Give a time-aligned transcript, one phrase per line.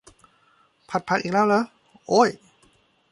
[0.89, 1.61] ผัดผักอีกแล้วเหรอ
[2.07, 2.29] โอ๊ย